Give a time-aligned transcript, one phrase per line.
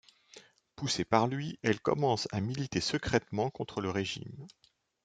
[0.75, 4.47] Poussée par lui, elle commence à militer secrètement contre le régime.